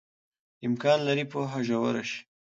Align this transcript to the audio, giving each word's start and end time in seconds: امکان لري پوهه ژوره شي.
امکان 0.67 0.99
لري 1.07 1.25
پوهه 1.31 1.59
ژوره 1.67 2.03
شي. 2.09 2.19